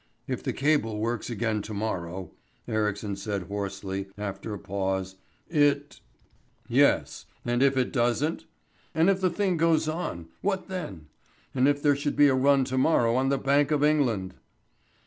"If 0.25 0.41
the 0.41 0.51
cable 0.51 0.97
works 0.97 1.29
again 1.29 1.61
to 1.61 1.75
morrow." 1.75 2.31
Ericsson 2.67 3.17
said 3.17 3.43
hoarsely 3.43 4.07
after 4.17 4.51
a 4.51 4.57
pause, 4.57 5.17
"it" 5.47 5.99
"Yes, 6.67 7.27
and 7.45 7.61
if 7.61 7.77
it 7.77 7.91
doesn't? 7.93 8.45
And 8.95 9.11
if 9.11 9.21
the 9.21 9.29
thing 9.29 9.57
goes 9.57 9.87
on, 9.87 10.29
what 10.41 10.69
then? 10.69 11.05
And 11.53 11.67
if 11.67 11.83
there 11.83 11.95
should 11.95 12.15
be 12.15 12.29
a 12.29 12.33
run 12.33 12.63
to 12.65 12.79
morrow 12.79 13.15
on 13.15 13.29
the 13.29 13.37
Bank 13.37 13.69
of 13.69 13.83
England!" 13.83 14.33